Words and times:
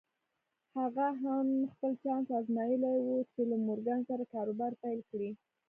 هغه 0.77 1.07
هم 1.23 1.47
خپل 1.73 1.91
چانس 2.03 2.27
ازمايلی 2.39 2.95
و 3.05 3.09
چې 3.31 3.41
له 3.49 3.55
مورګان 3.65 4.01
سره 4.09 4.23
کاروبار 4.33 4.71
پيل 4.83 4.99
کړي. 5.09 5.31